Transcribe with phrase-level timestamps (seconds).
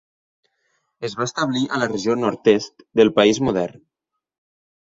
[1.09, 3.81] Es va establir a la regió nord-est del país modern.